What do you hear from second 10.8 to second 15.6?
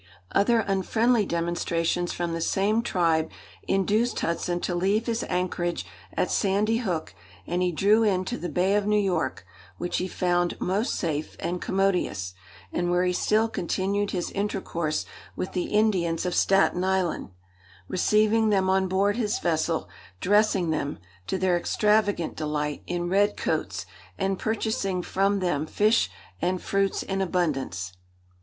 safe and commodious, and where he still continued his intercourse with